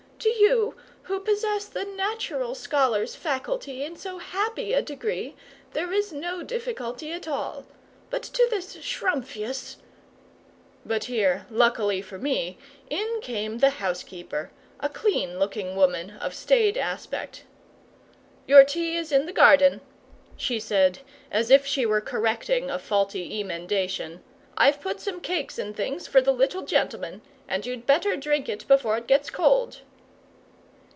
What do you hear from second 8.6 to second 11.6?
Schrumpffius" But here,